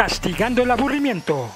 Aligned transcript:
castigando 0.00 0.62
el 0.62 0.70
aburrimiento. 0.70 1.50